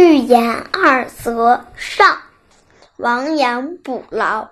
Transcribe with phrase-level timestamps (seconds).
[0.00, 2.16] 寓言二则上，
[2.96, 4.48] 亡羊补牢。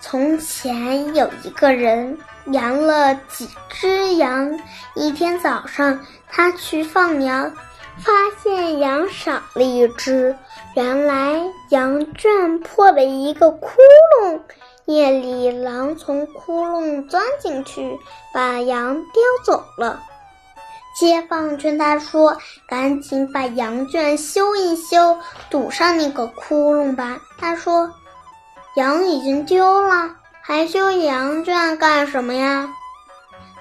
[0.00, 2.16] 从前有一个人
[2.52, 4.56] 养了几只羊，
[4.94, 7.52] 一天早上他去放羊，
[7.96, 10.36] 发现羊少了一只。
[10.76, 13.68] 原来羊圈破了一个窟
[14.22, 14.40] 窿，
[14.84, 17.98] 夜里狼从窟窿钻进去，
[18.32, 20.04] 把羊叼走了。
[20.98, 22.36] 街坊劝他说
[22.66, 25.16] ：“赶紧把羊圈修一修，
[25.48, 27.88] 堵上那个窟窿吧。”他说
[28.74, 32.68] ：“羊已经丢了，还修羊圈干什么呀？”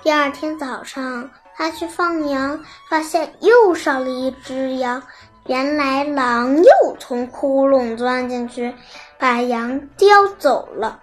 [0.01, 5.03] 第二天早上，他去放羊，发现又少了一只羊。
[5.45, 8.73] 原来狼又从窟窿钻进去，
[9.19, 10.07] 把羊叼
[10.39, 10.99] 走了。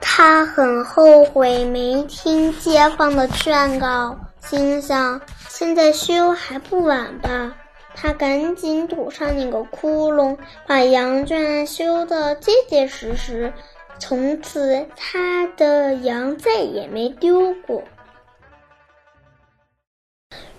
[0.00, 5.20] 他很后悔没听街坊的劝告，心想。
[5.48, 7.56] 现在修还不晚吧？
[7.94, 13.52] 他赶紧堵上那个窟窿，把羊圈修得结结实实。
[13.98, 17.82] 从此，他的羊再也没丢过。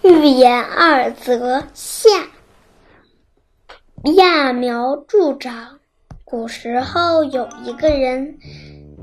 [0.01, 2.09] 寓言二则下，
[4.03, 5.79] 揠苗助长。
[6.25, 8.39] 古时候有一个人，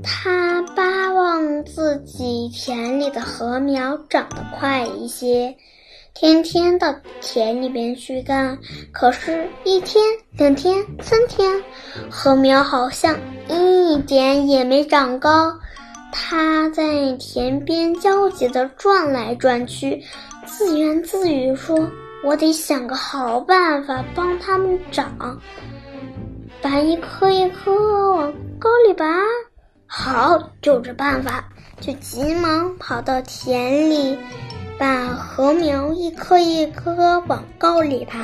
[0.05, 5.55] 他巴望自己田里的禾苗长得快一些。
[6.13, 8.57] 天天到田里边去干，
[8.93, 10.01] 可是，一天、
[10.37, 11.61] 两天、三天，
[12.09, 13.17] 禾苗好像
[13.49, 15.51] 一点也没长高。
[16.11, 20.01] 他在田边焦急地转来转去，
[20.45, 21.77] 自言自语说
[22.23, 25.37] ：“我得想个好办法帮他们长，
[26.61, 27.73] 把一颗一颗
[28.13, 29.05] 往高里拔。”
[29.97, 31.45] 好，就这办法，
[31.79, 34.17] 就急忙跑到田里。
[34.77, 38.19] 把禾苗一颗一颗往高里爬，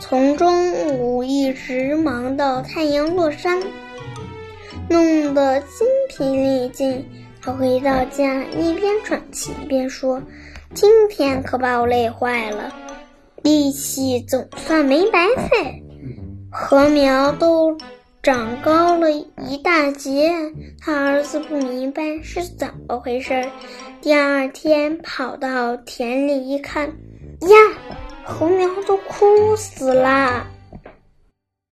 [0.00, 3.60] 从中午一直忙到太阳落山，
[4.88, 7.06] 弄得精疲力尽。
[7.42, 10.22] 他回到家，一边喘气一边说
[10.72, 12.72] ：“今天可把我累坏了，
[13.42, 15.82] 力气总算没白费，
[16.50, 17.76] 禾苗都……”
[18.22, 20.30] 长高了一大截，
[20.80, 23.50] 他儿子不明白是怎么回事儿。
[24.00, 27.56] 第二天跑到田里一看，呀，
[28.26, 30.46] 禾苗都枯死啦！